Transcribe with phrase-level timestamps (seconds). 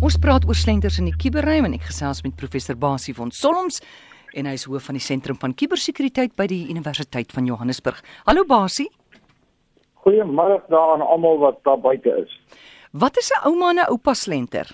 [0.00, 3.82] Ons praat oor slenters in die kuberruim en ek gesels met professor Basie van Solms
[4.32, 7.98] en hy is hoof van die sentrum van kubersekuriteit by die Universiteit van Johannesburg.
[8.24, 8.86] Hallo Basie.
[10.00, 12.32] Goeiemôre daar aan almal wat daar buite is.
[12.96, 14.72] Wat is 'n ouma en 'n oupa slenter?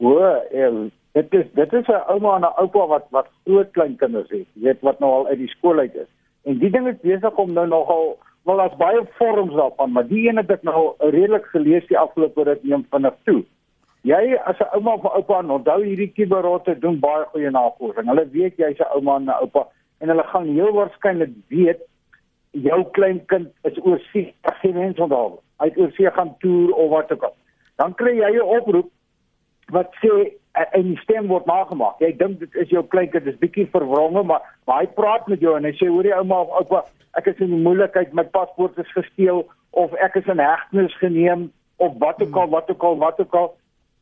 [0.00, 0.16] O,
[0.64, 4.48] en dit is dit is 'n ouma en 'n oupa wat wat groot kleinkinders het,
[4.54, 6.08] weet wat nou al uit die skool uit is.
[6.44, 10.28] En die ding is besig om nou nogal wel as baie vorms daarvan, maar die
[10.28, 13.42] een het ek nou redelik gelees die afgelope ruk neem vinnig toe.
[14.04, 18.06] Jy as 'n ouma of oupa, onthou hierdie kiberotte doen baie goeie navorsing.
[18.06, 19.66] Hulle weet jy's 'n ouma en 'n oupa
[20.00, 21.80] en hulle gaan heel waarskynlik weet
[22.50, 25.40] jou kleinkind is oorsee, as jy mens onthou.
[25.58, 27.36] Hy het oorsee gaan toer of wat ook al.
[27.76, 28.90] Dan kry jy 'n oproep
[29.72, 30.34] wat sê
[30.72, 31.98] die stem word nagemaak.
[31.98, 35.56] Jy dink dit is jou kleinkind, dis bietjie verwronge, maar maar hy praat met jou
[35.56, 36.84] en hy sê hoor jy ouma of oupa,
[37.18, 41.50] ek is in die moeilikheid, my paspoort is gesteel of ek is in hegtenis geneem
[41.76, 43.54] of wat ook al, wat ook al, wat ook al.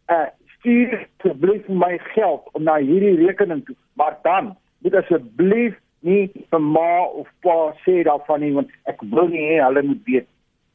[0.09, 0.29] Uh
[0.63, 5.75] stuur asseblief my geld om na hierdie rekening toe, maar dan moet asseblief
[6.07, 10.05] nie vir ma of pa sê daarvan nie want ek wil nie hê hulle moet
[10.07, 10.29] weet.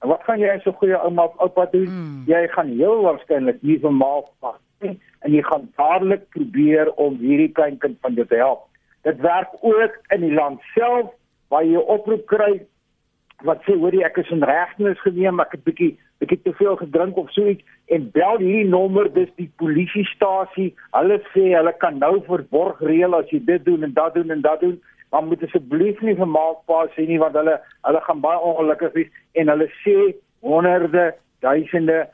[0.04, 1.88] En wat gaan jy as 'n goeie ouma of oupa doen?
[1.88, 2.24] Hmm.
[2.28, 6.92] Jy gaan heel waarskynlik nie vir ma of pa nie en jy gaan dadelik probeer
[6.94, 8.68] om hierdie kleinkind van jou te help.
[9.04, 11.10] Dit werk ook in die land self
[11.50, 12.66] waar jy 'n oproep kry
[13.46, 16.76] wat sê hoor jy ek is in regnis geneem, ek het bietjie bietjie te veel
[16.80, 20.74] gedrink of so iets en bel hierdie nommer dis die polisiestasie.
[20.98, 24.42] Hulle sê hulle kan nou verborg reël as jy dit doen en dat doen en
[24.42, 24.82] dat doen.
[25.12, 29.12] Maar moet asseblief nie vir maakpa sê nie want hulle hulle gaan baie ongelukkig wees
[29.34, 29.98] en hulle sê
[30.42, 31.14] honderde,
[31.46, 32.08] duisende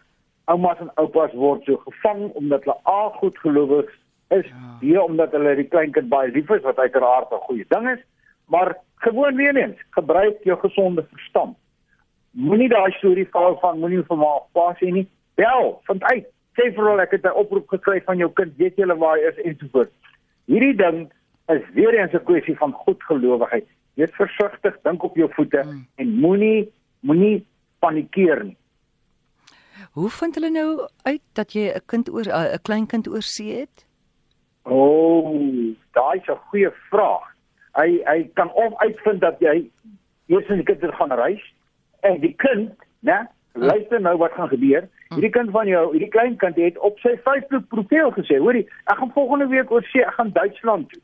[0.51, 3.87] oumas en oupas word so gevang omdat hulle a goed gelowig
[4.35, 4.77] is, ja.
[4.81, 8.03] b omdat hulle die kleinkind baie lief is wat uiteraard 'n goeie ding is
[8.47, 11.57] maar gewoon weer eens gebruik jou gesonde verstand.
[12.31, 15.07] Moenie daai storie val van moenie vir my pas sê nie.
[15.35, 18.75] Bel vind uit sê vir hulle ek het 'n oproep gekry van jou kind weet
[18.77, 19.91] julle waar hy is en so voort
[20.45, 21.11] hierdie ding
[21.53, 25.87] is weer eens 'n kwessie van goedgelowigheid wees versigtig dink op jou voete hmm.
[25.95, 27.45] en moenie moenie
[27.79, 28.57] panikeer nie.
[29.91, 33.85] Hoe vind hulle nou uit dat jy 'n kind oor 'n klein kind oorsee het?
[34.63, 37.32] O, oh, daai is 'n goeie vraag
[37.79, 39.63] hy hy kan of uitvind dat jy
[40.31, 41.43] eers in die kind gaan reis
[42.01, 43.23] en die kind, né?
[43.53, 44.87] Luister nou wat gaan gebeur.
[45.13, 48.97] Hierdie kind van jou, hierdie klein kind het op sy Facebook profiel gesê, hoorie, ek
[48.97, 51.01] gaan volgende week oor see, ek gaan Duitsland toe.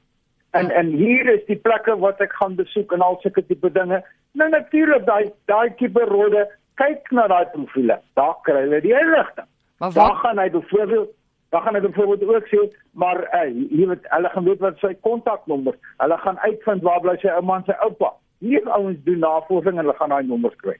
[0.57, 4.01] En en hier is die plekke wat ek gaan besoek en al sulke tipe dinge.
[4.33, 6.47] Nou natuurlik daai daai tipe rode
[6.81, 7.99] kyk na daai profiele.
[8.17, 9.45] Daar kry hulle die inligting.
[9.79, 11.13] Maar waar gaan hy byvoorbeeld
[11.49, 12.59] Dan gaan ek byvoorbeeld ook sê,
[12.93, 15.77] maar uh, jy weet hulle gaan weet wat sy kontaknommer.
[15.97, 18.13] Hulle gaan uitvind waar bly sy ouma en sy oupa.
[18.45, 20.77] Hier ouens doen navorsing en hulle gaan daai nommers kry.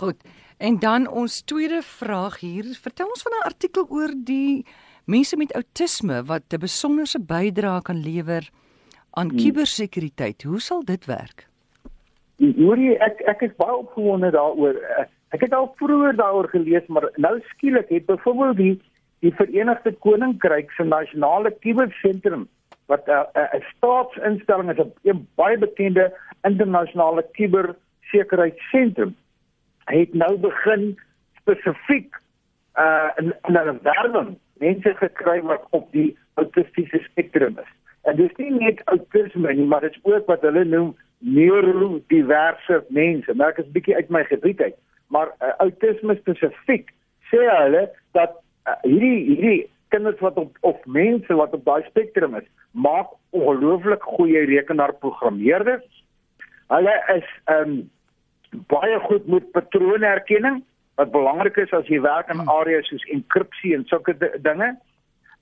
[0.00, 0.18] Goed.
[0.58, 4.66] En dan ons tweede vraag hier, vertel ons van 'n artikel oor die
[5.06, 8.50] mense met outisme wat 'n besonderse bydrae kan lewer
[9.10, 9.38] aan hmm.
[9.38, 10.42] kubersekuriteit.
[10.42, 11.46] Hoe sal dit werk?
[12.38, 14.74] Hoorie, ek ek is baie opgewonde daaroor.
[15.34, 18.80] Ek het al vroeër daaroor gelees, maar nou skielik het byvoorbeeld die
[19.24, 22.48] die Verenigde Koninkryk se nasionale kubersentrum
[22.92, 24.80] wat 'n uh, uh, staatsinstelling is
[25.12, 26.12] 'n baie bekende
[26.42, 29.16] internasionale kubersekuriteitssentrum
[29.84, 30.98] het nou begin
[31.40, 32.10] spesifiek
[32.76, 37.70] uh in 'n wêreld mense gekry wat op die autistiese spektrum is.
[38.02, 43.34] En dis nie net autisme nie, maar dit is ook wat hulle noem neurodiverse mense.
[43.34, 46.92] Nou ek is bietjie uit my gebied uit, maar uh, autisme spesifiek
[47.30, 49.60] sê hulle dat uh, hierdie hierdie
[49.94, 55.86] kinders wat op of mense wat op daai spektrum is, maak ongelooflik goeie rekenaarprogrammeerders.
[56.72, 57.74] Hulle is um
[58.70, 60.62] baie goed met patroonherkenning
[60.98, 64.74] wat belangrik is as jy werk in areas soos enkripsie en sulke dinge.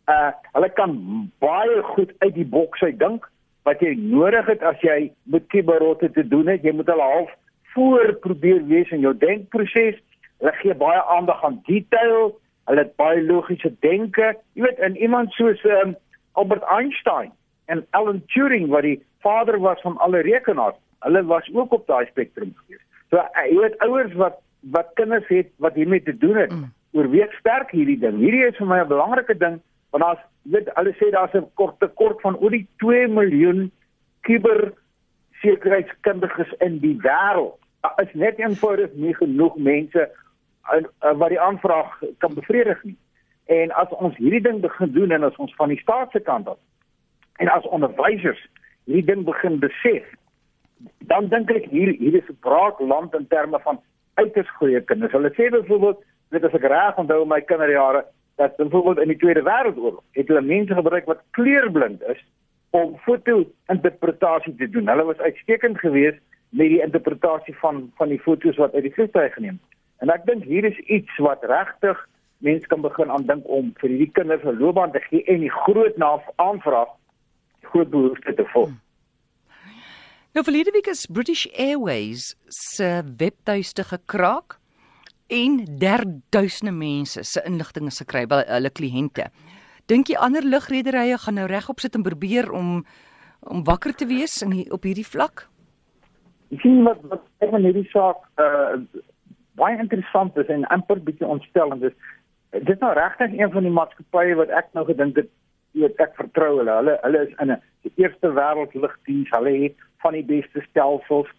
[0.09, 0.97] Uh hulle kan
[1.45, 3.29] baie goed uit die boks uit dink
[3.69, 6.65] wat jy nodig het as jy met kiberotte te doen het.
[6.65, 7.31] Jy moet hulle half
[7.75, 10.01] voor probeer wees in jou denkproses.
[10.41, 12.33] Hulle gee baie aandag aan detail
[12.71, 14.35] hulle het baie logiese denke.
[14.55, 15.97] Jy weet in iemand soos um,
[16.33, 17.33] Albert Einstein
[17.67, 22.07] en Alan Turing wat die vader was van alle rekenaars, hulle was ook op daai
[22.07, 22.83] spektrum gewees.
[23.11, 24.41] So uh, jy weet ouers wat
[24.73, 26.71] wat kinders het wat hiermee te doen het, mm.
[26.95, 28.21] oorweeg sterk hierdie ding.
[28.23, 29.61] Hierdie is vir my 'n belangrike ding
[29.93, 30.21] want as
[30.55, 33.71] weet hulle sê daar's 'n kort tekort van oor die 2 miljoen
[34.23, 34.73] kiber
[35.43, 37.59] sekuriteitskundiges in die wêreld.
[37.83, 40.11] Daar is net eenvoudig nie genoeg mense
[40.71, 42.97] en, en wat die aanvraag kan bevredig nie.
[43.45, 46.49] En as ons hierdie ding begin doen en as ons van die staat se kant
[46.49, 46.59] af
[47.43, 48.43] en as onderwysers
[48.85, 50.05] hierdie ding begin besef,
[51.11, 53.81] dan dink ek hier hier is 'n braak land in terme van
[54.15, 55.13] uiters goeie kinders.
[55.13, 58.05] Hulle sê byvoorbeeld weet as ek reg onthou my kinderjare
[58.37, 62.25] dat byvoorbeeld in die Tweede Wêreldoorlog het hulle mense gebruik wat kleurblind is
[62.71, 64.89] om foto-interpretasie te doen.
[64.89, 66.21] Hulle was uitstekend geweest
[66.51, 69.77] met die interpretasie van van die fotos wat uit die vliegtuig geneem is.
[70.03, 71.99] En ek dink hier is iets wat regtig
[72.43, 75.55] mense kan begin aan dink om vir hierdie kinders 'n loopbaan te gee en die
[75.63, 76.91] groot naaf aanvraag
[77.71, 78.73] groot behoefte te volg.
[80.35, 84.59] Nou verlede week is British Airways se webtuiste gekraak
[85.29, 89.31] en derduisende mense se inligting is gekry by hulle kliënte.
[89.87, 92.85] Dink jy ander lugrederye gaan nou regop sit en probeer om
[93.43, 95.49] om wakker te wees in op hierdie vlak?
[96.51, 98.83] Ek sien wat wat van hierdie saak uh
[99.61, 101.95] baie interessant is en amper bietjie ontstellend is.
[102.51, 105.31] Dit is nou regtig een van die maatskappye wat ek nou gedink het
[105.73, 106.73] weet ek vertrou hulle.
[106.81, 107.61] Hulle hulle is in 'n
[107.97, 109.31] eerste wêreld lugdiens.
[109.31, 111.31] Hulle het van die beste stelsels.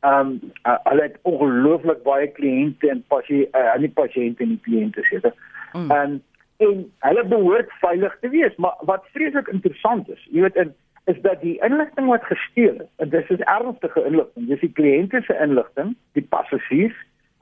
[0.00, 5.02] Ehm um, uh, hulle het ongelooflik baie kliënte en pasiënte uh, nie pasiënte en kliënte
[5.02, 5.34] seker.
[5.72, 5.90] Mm.
[5.90, 6.22] En
[6.60, 10.74] en hulle behoort veilig te wees, maar wat vreeslik interessant is, jy weet in
[11.04, 15.22] is dat die inligting wat gesteel is, en dis is ernstige inligting, dis die kliënte
[15.26, 16.98] se inligting, die passasiers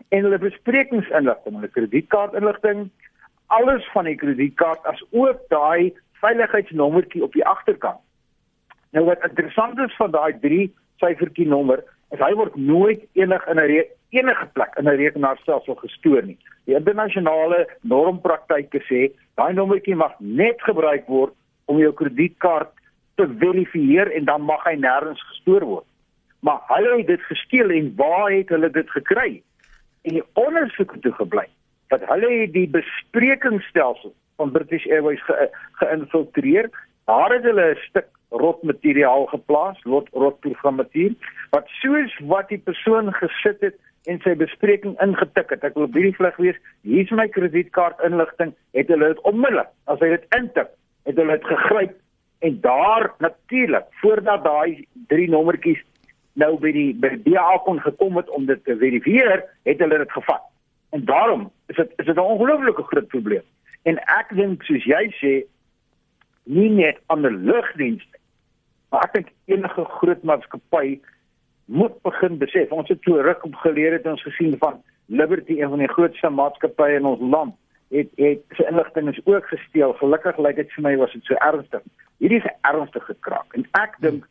[0.08, 2.88] en hulle besprekingsinligting, hulle kredietkaartinligting,
[3.46, 8.00] alles van die kredietkaart as ook daai veiligheidsnommertjie op die agterkant.
[8.96, 10.66] Nou wat interessant is van daai 3
[11.02, 11.84] syfertjie nommer,
[12.14, 16.38] is hy word nooit enig in 'n enige plek in 'n rekenaarstelsel gestoor nie.
[16.64, 21.34] Die internasionale normpraktyke sê daai nommertjie mag net gebruik word
[21.66, 22.72] om jou kredietkaart
[23.16, 25.84] te verifieer en dan mag hy nêrens gestoor word.
[26.40, 29.42] Maar hulle het dit gesteel en waar het hulle dit gekry?
[30.02, 31.46] En die ondersoek het toe gebly
[31.88, 35.48] dat hulle die besprekingsstelsel van British Airways ge,
[35.80, 36.70] geïnfiltreer.
[37.04, 41.12] Daar het hulle 'n stuk rot materiaal geplaas, rot rot programmatuur
[41.50, 45.64] wat soos wat die persoon gesit het en sy bespreking ingetik het.
[45.64, 46.58] Ek wil op hierdie vlug wees.
[46.82, 48.54] Hier is my kredietkaart inligting.
[48.72, 50.68] Het hulle dit onmiddellik as hy dit intik,
[51.04, 51.96] het hulle dit gegryp
[52.38, 55.80] en daar natuurlik voordat daai drie nommertjies
[56.38, 59.98] nou by die by die DA kon gekom het om dit te verifieer, het hulle
[60.04, 60.44] dit gevat.
[60.94, 63.46] En daarom is dit is dit 'n ongelooflike groot probleem.
[63.82, 65.32] En ek dink soos jy sê
[66.44, 68.18] nie net aan die lugdienste,
[68.90, 71.00] maar ek dink enige groot maatskappy
[71.64, 72.72] moet begin besef.
[72.72, 76.30] Ons het toe ruk op geleer het ons gesien van Liberty, een van die grootste
[76.30, 77.54] maatskappye in ons land,
[77.90, 79.92] het het sy inligting is ook gesteel.
[79.92, 81.82] Gelukkig lyk dit vir my was dit so ernstig.
[82.18, 84.26] Hierdie is 'n ernstige kraak en ek dink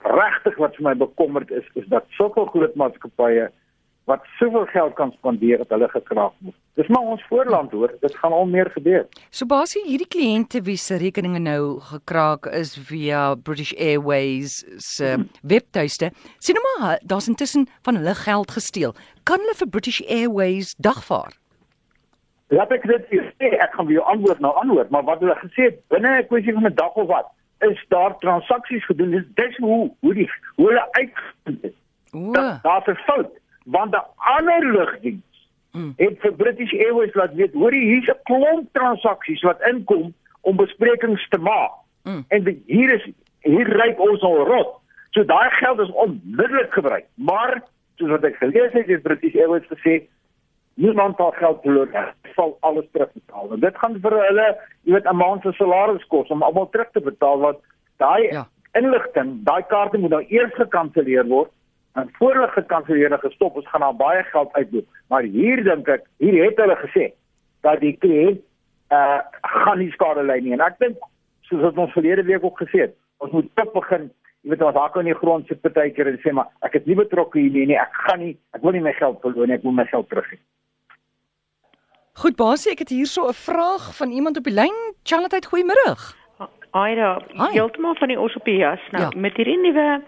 [0.00, 3.50] regtig wat vir my bekommerd is is dat soveel groot maatskappye
[4.04, 6.56] wat soveel geld kan spandeer het hulle gekraak word.
[6.76, 9.06] Dis maar ons voorland hoor, dit gaan al meer gebeur.
[9.30, 15.28] So basies hierdie kliënte wie se rekeninge nou gekraak is via British Airways se hmm.
[15.54, 18.92] webtuiste, sien nou maar daar's intussen van hulle geld gesteel.
[19.24, 21.32] Kan hulle vir British Airways dagvaar?
[22.52, 23.06] Laat ek dit
[23.40, 26.26] sê, ek gaan vir jou antwoord nou antwoord, maar wat hulle gesê het binne 'n
[26.28, 29.10] kwessie van 'n dag of wat, is daar transaksies gedoen.
[29.10, 31.74] Dis dis hoe hoe die hoe hulle uitgevind het.
[32.62, 35.92] Daar's 'n fout want 'n ander lugdiens mm.
[35.96, 40.56] het vir British Airways laat weet, hoor jy hier's 'n klomp transaksies wat inkom om
[40.56, 41.72] besprekings te maak.
[42.02, 42.24] Mm.
[42.28, 43.08] En die, hier is
[43.40, 44.80] hier ryk ons al rot.
[45.10, 47.04] So daai geld is onmiddellik gebruik.
[47.14, 47.62] Maar
[47.96, 50.02] soos wat ek gelees het, het British Airways gesê
[50.74, 52.23] niemand het geld verloor nie.
[52.34, 53.52] Sal alles terugbetaal.
[53.52, 54.46] En dit gaan vir hulle,
[54.82, 57.60] jy weet, 'n maand se salaris kos om almal terug te betaal wat
[57.98, 58.46] daai ja.
[58.72, 61.50] inligting, daai kaarte moet nou eers gekanselleer word
[61.94, 64.86] en voor hulle gekanselleer en gestop is, gaan daar baie geld uitloop.
[65.08, 67.12] Maar hier dink ek, hier het hulle gesê
[67.62, 68.42] dat die kliënt
[68.90, 70.52] uh gaan nie skade ly nie.
[70.52, 70.98] En ek dink
[71.42, 74.10] soos wat ons verlede week ook gesê het, ons moet tip begin
[74.44, 76.98] Jy weet ons hak in die grond sit partykeer en sê maar ek is nie
[76.98, 79.64] betrokke hier nie, nie ek gaan nie ek wil nie my geld verloor nie ek
[79.64, 80.36] wil my geld terug hê.
[82.14, 84.76] Goed basie, ek het hierso 'n vraag van iemand op die lyn.
[85.02, 85.96] Charlotte, goeiemôre.
[86.70, 89.20] Aida, heeltemal van die Osopias nou ja.
[89.20, 90.02] met hierdie nuwe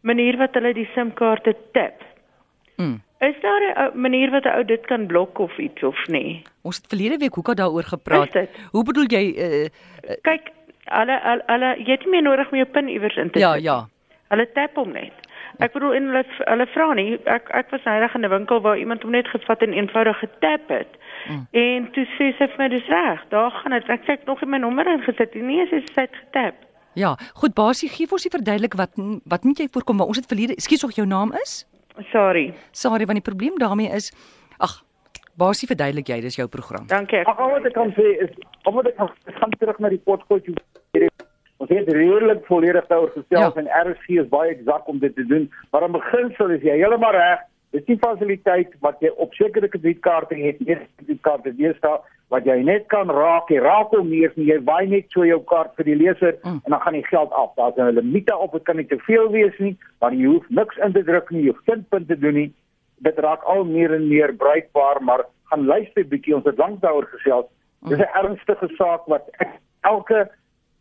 [0.00, 2.02] manier wat hulle die SIM-kaarte tap.
[2.76, 3.02] Mm.
[3.18, 3.62] Is daar
[3.94, 6.42] 'n manier wat 'n ou dit kan blok of iets of nie?
[6.62, 8.34] Ons het verlede week hoekom daaroor gepraat.
[8.70, 9.68] Hoe bedoel jy uh, uh,
[10.22, 10.50] kyk
[10.84, 13.88] alle alle jy het nie meer nodig om jou pin iewers in te Ja, ja.
[14.28, 15.12] Hulle tap hom net.
[15.58, 17.18] Ek bedoel in hulle hulle vra nie.
[17.24, 20.68] Ek ek was eendag in 'n winkel waar iemand hom net gevat en eenvoudig getap
[20.68, 20.88] het.
[21.28, 21.46] Mm.
[21.62, 23.24] En toe sê sy vir my dis reg.
[23.30, 23.90] Daar gaan dit.
[23.94, 25.42] Ek sê ek nog nie my nommer ingesit nie.
[25.48, 26.68] Nee, sy sê sy het getap.
[26.98, 28.96] Ja, goed Basie, gee vir ons die verduidelik wat
[29.32, 31.62] wat moet jy voorkom waar ons het verlede, ekskuus of jou naam is?
[32.10, 32.50] Sorry.
[32.76, 34.10] Sorry, want die probleem daarmee is
[34.60, 34.82] ag,
[35.40, 36.84] Basie verduidelik jy, dis jou program.
[36.92, 37.22] Dankie.
[37.24, 38.34] Ag, wat ek kan sê is
[38.68, 39.00] omdat ek
[39.38, 41.08] gaan terug na die potgoed jy
[41.62, 43.50] Ons het redelik volledig daaroor gestel ja.
[43.54, 47.14] en RSG is baie eksak om dit te doen, maar in beginsel is jy heeltemal
[47.14, 47.44] reg.
[47.72, 52.00] Dis die fasiliteit wat jy op sekere kredietkaarte het, nie kredietkaarte deesdae
[52.32, 55.72] wat jy net kan raak, jy raak hom nie, jy waai net so jou kaart
[55.76, 56.62] vir die leser mm.
[56.64, 57.52] en dan gaan die geld af.
[57.56, 60.76] Daar's 'n limiete op, dit kan nie te veel wees nie, maar jy hoef niks
[60.84, 62.52] in te druk nie, jy hoef geen punte doen nie.
[63.04, 67.08] Dit raak al meer en meer bruikbaar, maar gaan luister bietjie, ons het lank daaroor
[67.12, 67.48] gesels.
[67.80, 67.88] Mm.
[67.88, 70.30] Dis 'n ernstige saak wat ek, elke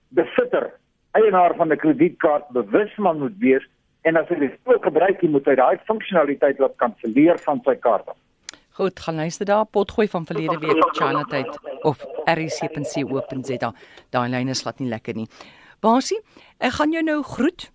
[0.09, 0.71] besitter,
[1.11, 3.67] eienaar van 'n kredietkaart bewus man moet wees
[4.01, 8.07] en as hy dit ook gebruik, moet hy daai funksionaliteit laat kanselleer van sy kaart
[8.07, 8.17] af.
[8.79, 13.73] Goed, gaan luister daar potgooi van verlede week China tyd of rc.co.za.
[14.09, 15.27] Daai lyne slat nie lekker nie.
[15.83, 16.17] Basie,
[16.57, 17.67] ek gaan jou nou groet.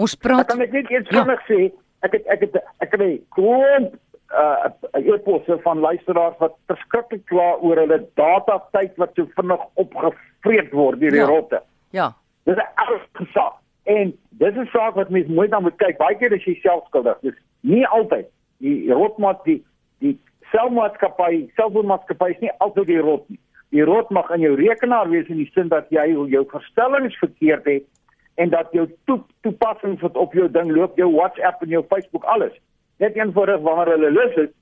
[0.00, 1.20] Ons praat Kan ek net iets ja.
[1.20, 1.60] vinnig sê?
[2.06, 3.04] Ek het ek het ek het
[3.36, 3.92] gewoon
[4.34, 10.72] uh e-posse van luisteraars wat verskriklik kla oor hulle data tyd wat so vinnig opgevreet
[10.72, 11.28] word deur die ja.
[11.30, 11.60] rotte.
[11.94, 12.08] Ja.
[12.48, 13.60] Dis 'n erge saak.
[13.84, 14.14] En
[14.44, 15.98] dis 'n saak wat mens mooi na moet kyk.
[15.98, 17.18] Baie keer is jy self skuldig.
[17.22, 18.26] Dis nie altyd
[18.58, 19.62] die rotmat die
[19.98, 20.18] die
[20.52, 23.38] selfmaatskappy, selfmaatskappy is nie altyd die rot nie.
[23.74, 27.64] Die rot mag in jou rekenaar wees in die sin dat jy jou verstellings verkeerd
[27.64, 27.86] het
[28.34, 32.24] en dat jou toe, toepassings wat op jou ding loop, jou WhatsApp en jou Facebook
[32.24, 32.52] alles.
[32.98, 34.52] Net eenvoudig wanneer hulle lus is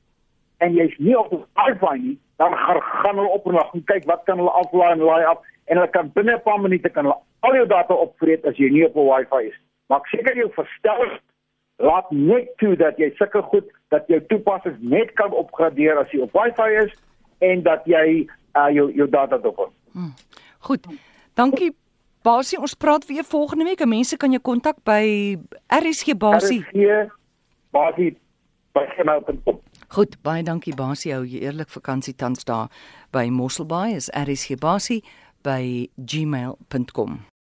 [0.65, 4.07] en jy's nie op die Wi-Fi nie, dan gaan hulle op en af en kyk
[4.07, 7.05] wat kan hulle aflaai en laai af en hulle kan binne 'n paar minute kan
[7.05, 9.59] hulle al jou data opvreet as jy nie op 'n Wi-Fi is.
[9.92, 11.20] Maak seker jou verstellings
[11.82, 16.22] laat net toe dat jy sulke goed dat jou toepassings net kan opgradeer as jy
[16.25, 16.94] op Wi-Fi is
[17.44, 18.04] en dat jy
[18.56, 19.66] uh, jou jou data dop.
[19.92, 20.12] Hmm.
[20.68, 20.87] Goed.
[21.34, 21.72] Dankie
[22.22, 23.82] Basie, ons praat weer volgende week.
[23.87, 26.61] Mense kan jou kontak by RSG Basie.
[26.70, 27.11] RSG
[27.75, 28.12] Basie
[28.72, 29.58] by gmail.com.
[29.92, 31.12] Goed, baie dankie Basie.
[31.16, 32.70] Hou jy eerlik vakansie tans daar
[33.12, 35.02] by Mosselbaai is RSG Basie
[35.42, 37.20] by gmail.com.